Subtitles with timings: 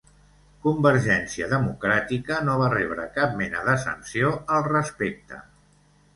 [0.61, 5.41] Convergència Democràtica no va rebre cap mena de sanció al respecte.